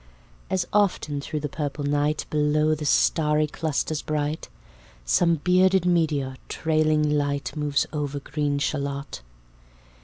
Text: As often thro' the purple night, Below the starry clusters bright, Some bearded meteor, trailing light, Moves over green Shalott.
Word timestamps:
As 0.49 0.65
often 0.73 1.21
thro' 1.21 1.39
the 1.39 1.47
purple 1.47 1.83
night, 1.83 2.25
Below 2.31 2.73
the 2.73 2.85
starry 2.87 3.45
clusters 3.45 4.01
bright, 4.01 4.49
Some 5.05 5.35
bearded 5.35 5.85
meteor, 5.85 6.37
trailing 6.49 7.07
light, 7.07 7.55
Moves 7.55 7.85
over 7.93 8.19
green 8.19 8.57
Shalott. 8.57 9.21